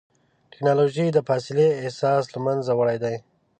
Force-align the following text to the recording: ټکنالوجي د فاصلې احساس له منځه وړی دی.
ټکنالوجي 0.51 1.05
د 1.13 1.17
فاصلې 1.27 1.67
احساس 1.81 2.23
له 2.33 2.39
منځه 2.45 2.71
وړی 2.75 2.97
دی. 3.03 3.15